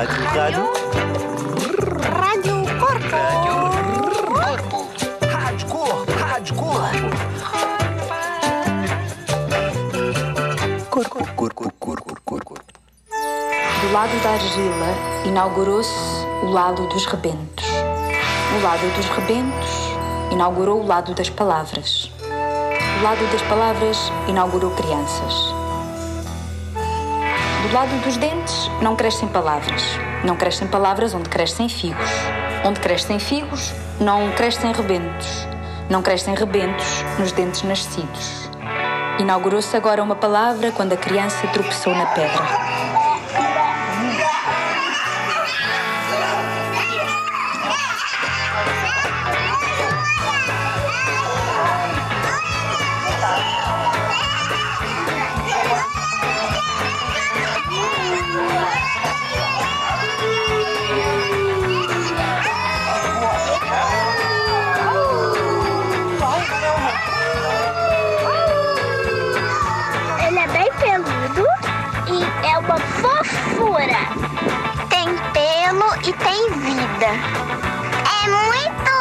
Rádio. 0.00 0.64
Rádio 2.10 2.56
Corpo. 2.80 3.20
Corpo. 4.32 4.88
Rádio 5.26 5.66
Corpo. 5.66 6.12
Rádio 6.18 6.54
Corpo. 6.54 7.08
Corpo, 10.88 11.20
corpo, 11.36 11.70
corpo, 11.78 12.16
corpo. 12.24 12.54
Do 13.82 13.92
lado 13.92 14.22
da 14.22 14.30
argila 14.30 14.88
inaugurou-se 15.26 15.92
o 16.44 16.46
lado 16.50 16.86
dos 16.86 17.04
rebentos. 17.04 17.66
O 18.56 18.62
lado 18.62 18.96
dos 18.96 19.04
rebentos 19.04 19.68
inaugurou 20.32 20.80
o 20.80 20.86
lado 20.86 21.14
das 21.14 21.28
palavras. 21.28 22.10
O 23.00 23.02
lado 23.02 23.30
das 23.30 23.42
palavras 23.42 24.10
inaugurou 24.26 24.70
crianças. 24.70 25.59
Do 27.62 27.74
lado 27.74 27.94
dos 28.02 28.16
dentes 28.16 28.70
não 28.80 28.96
crescem 28.96 29.28
palavras. 29.28 29.82
Não 30.24 30.34
crescem 30.34 30.66
palavras 30.66 31.12
onde 31.12 31.28
crescem 31.28 31.68
figos. 31.68 32.10
Onde 32.64 32.80
crescem 32.80 33.18
figos, 33.18 33.72
não 34.00 34.32
crescem 34.32 34.72
rebentos. 34.72 35.46
Não 35.90 36.00
crescem 36.00 36.34
rebentos 36.34 37.04
nos 37.18 37.32
dentes 37.32 37.62
nascidos. 37.62 38.48
Inaugurou-se 39.18 39.76
agora 39.76 40.02
uma 40.02 40.16
palavra 40.16 40.72
quando 40.72 40.94
a 40.94 40.96
criança 40.96 41.46
tropeçou 41.48 41.94
na 41.94 42.06
pedra. 42.06 43.09
Tem 74.90 75.06
pelo 75.32 75.94
e 76.06 76.12
tem 76.12 76.50
vida. 76.50 77.10
É 78.06 78.28
muito. 78.28 78.94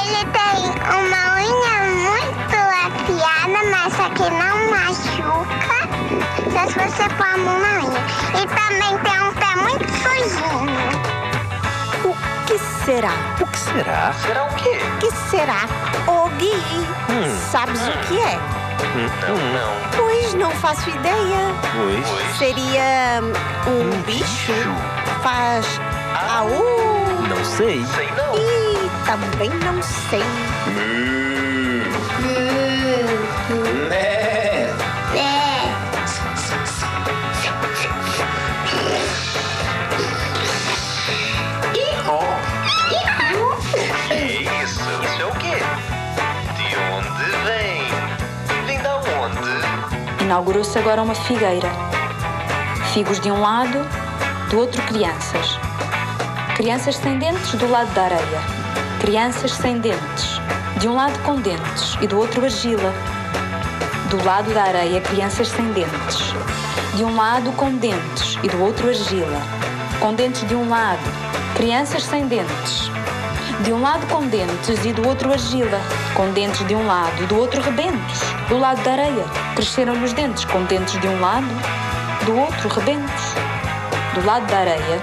Ele 0.00 0.22
tem 0.32 0.58
uma 0.96 1.22
unha 1.36 1.76
muito 1.92 2.58
afiada, 2.86 3.60
mas 3.70 3.92
só 3.92 4.08
que 4.10 4.26
não 4.30 4.56
machuca. 4.70 5.78
Só 6.52 6.62
se 6.68 6.78
você 6.78 7.06
pôr 7.16 7.26
a 7.26 7.36
mão 7.36 7.58
na 7.58 7.72
unha. 7.80 8.02
E 8.34 8.46
também 8.48 8.96
tem 9.04 9.18
um 9.20 9.32
pé 9.34 9.52
muito 9.56 9.86
sujinho. 9.92 10.88
O 12.04 12.14
que 12.46 12.58
será? 12.86 13.12
O 13.40 13.46
que 13.46 13.58
será? 13.58 14.12
Será 14.14 14.44
o 14.44 14.54
quê? 14.54 14.78
O 14.82 14.98
que 15.00 15.10
será? 15.30 15.68
Ô 16.06 16.28
Gui, 16.38 16.56
sabes 17.50 17.86
o 17.86 17.92
que 18.08 18.18
é? 18.18 18.38
Não, 19.26 19.36
não. 19.36 19.90
Pois 19.96 20.34
não 20.34 20.50
faço 20.52 20.88
ideia. 20.90 21.54
Pois. 21.74 22.38
Seria 22.38 23.20
um 23.66 24.02
bicho? 24.02 24.52
Faz 25.22 25.66
aú? 26.30 26.64
Não 27.28 27.44
sei. 27.44 27.84
Sei 27.84 28.08
não. 28.16 28.34
E 28.36 28.90
também 29.06 29.50
não 29.50 29.82
sei. 29.82 30.22
É. 33.90 34.17
Inaugurou-se 50.28 50.78
agora 50.78 51.02
uma 51.02 51.14
figueira. 51.14 51.70
Figos 52.92 53.18
de 53.18 53.30
um 53.30 53.40
lado, 53.40 53.78
do 54.50 54.58
outro 54.58 54.82
crianças. 54.82 55.58
Crianças 56.54 56.96
sem 56.96 57.18
dentes 57.18 57.54
do 57.54 57.66
lado 57.66 57.90
da 57.94 58.02
areia. 58.02 58.42
Crianças 59.00 59.52
sem 59.52 59.78
dentes. 59.78 60.38
De 60.80 60.86
um 60.86 60.94
lado 60.94 61.18
com 61.20 61.36
dentes 61.36 61.96
e 62.02 62.06
do 62.06 62.18
outro 62.18 62.44
argila. 62.44 62.92
Do 64.10 64.22
lado 64.22 64.52
da 64.52 64.64
areia, 64.64 65.00
crianças 65.00 65.48
sem 65.48 65.64
dentes. 65.72 66.34
De 66.94 67.04
um 67.04 67.16
lado 67.16 67.50
com 67.52 67.74
dentes 67.76 68.36
e 68.42 68.48
do 68.48 68.62
outro 68.62 68.86
argila. 68.86 69.40
Com 69.98 70.12
dentes 70.12 70.46
de 70.46 70.54
um 70.54 70.68
lado, 70.68 71.00
crianças 71.56 72.02
sem 72.02 72.28
dentes. 72.28 72.90
De 73.64 73.72
um 73.72 73.80
lado 73.80 74.06
com 74.08 74.26
dentes 74.26 74.84
e 74.84 74.92
do 74.92 75.08
outro 75.08 75.32
argila. 75.32 75.80
Com 76.12 76.30
dentes 76.32 76.68
de 76.68 76.74
um 76.74 76.86
lado 76.86 77.22
e 77.22 77.26
do 77.26 77.38
outro 77.38 77.62
rebentos. 77.62 78.20
Do 78.50 78.58
lado 78.58 78.82
da 78.82 78.92
areia. 78.92 79.47
Cresceram-lhe 79.58 80.04
os 80.04 80.12
dentes 80.12 80.44
com 80.44 80.62
dentes 80.66 81.00
de 81.00 81.08
um 81.08 81.20
lado, 81.20 81.48
do 82.24 82.38
outro 82.38 82.68
rebentos. 82.68 83.34
Do 84.14 84.24
lado 84.24 84.46
da 84.46 84.58
areia. 84.58 85.02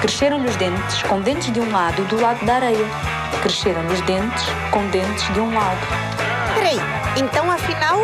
Cresceram-lhe 0.00 0.48
os 0.48 0.56
dentes 0.56 1.02
com 1.04 1.20
dentes 1.20 1.52
de 1.52 1.60
um 1.60 1.70
lado 1.70 2.02
do 2.06 2.20
lado 2.20 2.44
da 2.44 2.54
areia. 2.54 2.84
Cresceram-lhe 3.42 3.94
os 3.94 4.00
dentes 4.00 4.44
com 4.72 4.84
dentes 4.88 5.32
de 5.32 5.38
um 5.38 5.54
lado. 5.54 5.78
Peraí, 6.56 6.80
então 7.16 7.48
afinal 7.48 8.00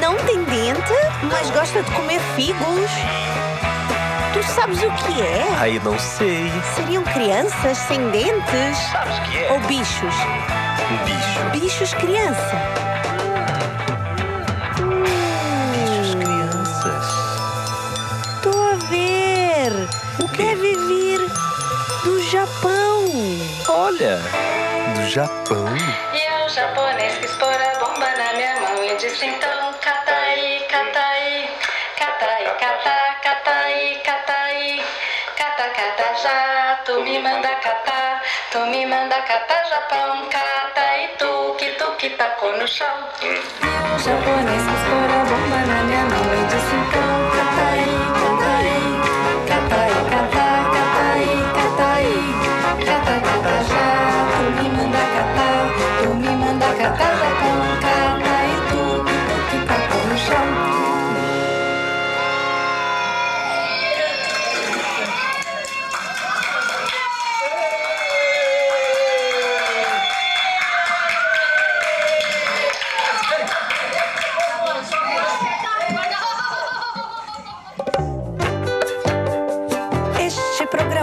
não 0.00 0.16
tem 0.24 0.42
dente, 0.44 0.94
mas 1.24 1.50
gosta 1.50 1.82
de 1.82 1.90
comer 1.90 2.20
figos? 2.34 2.90
Tu 4.32 4.42
sabes 4.42 4.82
o 4.82 4.90
que 4.90 5.20
é? 5.20 5.48
Ai, 5.58 5.82
não 5.84 5.98
sei. 5.98 6.50
Seriam 6.76 7.04
crianças 7.04 7.76
sem 7.76 8.08
dentes? 8.08 8.78
Sabes 8.90 9.18
o 9.18 9.22
que 9.24 9.36
é? 9.36 9.52
Ou 9.52 9.60
bichos? 9.68 10.14
Um 10.90 11.04
bicho. 11.04 11.60
Bichos 11.60 11.92
criança. 11.92 12.91
Olha, 24.02 24.18
do 24.96 25.08
Japão. 25.08 25.64
E 26.12 26.44
o 26.44 26.48
japonês 26.48 27.18
quis 27.18 27.30
pôr 27.36 27.54
a 27.54 27.78
bomba 27.78 28.08
na 28.18 28.32
minha 28.32 28.60
mão. 28.60 28.82
E 28.82 28.96
disse 28.96 29.26
então 29.26 29.72
catai, 29.80 30.66
catai, 30.68 31.48
catai, 31.96 32.44
catá, 32.58 33.16
catai, 33.22 34.00
catai, 34.04 34.84
cata, 35.36 35.68
cata, 35.68 36.14
já, 36.20 36.80
tu 36.84 37.00
me 37.02 37.20
manda 37.20 37.48
catar, 37.62 38.22
tu 38.50 38.58
me 38.66 38.84
manda 38.86 39.22
catar, 39.22 39.64
Japão, 39.66 40.28
cata 40.30 40.96
e 40.98 41.08
tu, 41.18 41.54
que 41.56 41.70
tu 41.78 41.92
que 41.92 42.10
tacou 42.10 42.56
no 42.58 42.66
chão. 42.66 43.08
E 43.22 43.28
o 43.28 43.98
japonês 44.00 44.62
quis 44.66 44.82
pôr 44.82 45.10
a 45.14 45.24
bomba 45.30 45.58
na 45.64 45.82
minha 45.84 46.04
mão. 46.06 46.42
E 46.42 46.44
disse 46.48 46.74
então 46.74 47.01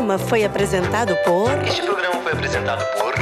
programa 0.10 0.18
foi 0.18 0.44
apresentado 0.44 1.16
por 1.18 1.52
Este 1.64 1.84
programa 1.84 2.22
foi 2.22 2.32
apresentado 2.32 2.84
por 2.98 3.14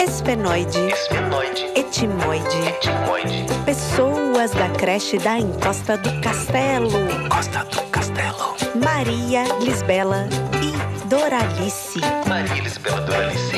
Esfenoide, 0.00 0.78
Esfenoide, 0.78 1.64
Etimoide, 1.74 2.68
Etimoide, 2.68 3.46
pessoas 3.66 4.52
da 4.52 4.68
creche 4.70 5.18
da 5.18 5.38
Encosta 5.38 5.96
do 5.98 6.20
Castelo, 6.22 6.90
Costa 7.28 7.64
do 7.64 7.82
Castelo. 7.90 8.56
Maria, 8.82 9.44
Lisbela 9.60 10.26
e 10.62 11.06
Doralice, 11.08 12.00
Maria 12.26 12.58
Elisabela 12.58 13.00
Doralice, 13.02 13.56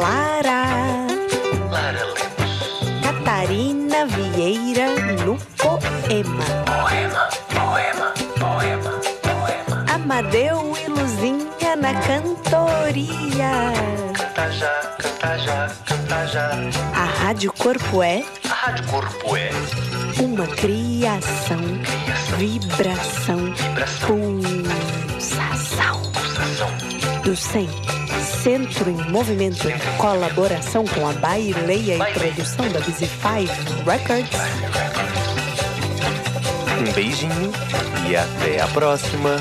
Lara, 0.00 0.64
Lara 1.70 2.04
Lemos. 2.04 3.02
Catarina 3.02 4.06
Vieira 4.06 4.88
no 5.24 5.36
poema, 5.58 6.44
Poema, 6.64 7.28
poema, 7.52 8.14
poema, 8.38 9.00
poema. 9.22 9.84
Amadeu 9.92 10.74
e 10.82 10.88
Luzinha 10.88 11.45
na 11.86 11.94
cantoria. 12.00 13.72
Canta 14.18 14.50
já, 14.50 14.96
canta 14.98 15.38
já, 15.38 15.70
canta 15.84 16.26
já. 16.26 16.50
A 16.92 17.04
Rádio 17.04 17.52
Corpo 17.52 18.02
é 18.02 18.24
A 18.50 18.54
Rádio 18.54 18.86
Corpo 18.88 19.36
é 19.36 19.50
uma 20.20 20.48
criação, 20.48 21.58
criação, 21.84 22.38
vibração, 22.38 23.52
vibração, 23.52 24.40
pulsação. 25.12 26.02
pulsação. 27.22 27.36
100. 27.36 27.68
Centro 28.42 28.90
em 28.90 29.10
Movimento. 29.12 29.68
Colaboração 29.96 30.84
com 30.86 31.06
a 31.06 31.12
Baileia 31.12 31.98
e 31.98 32.12
produção 32.14 32.68
da 32.68 32.80
Busy 32.80 33.06
Five 33.06 33.52
Records. 33.84 34.40
Um 36.80 36.92
beijinho 36.92 37.52
e 38.08 38.16
até 38.16 38.60
a 38.60 38.66
próxima. 38.68 39.36